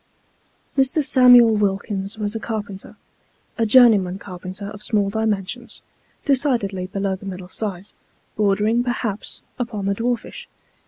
[0.75, 0.83] ME.
[0.83, 2.95] SAMUEL WILKINS was a carpenter,
[3.59, 5.83] a journeyman carpenter of small dimensions,
[6.25, 7.93] decidedly below the middle size
[8.35, 10.47] bordering, perhaps, upon the dwarfish.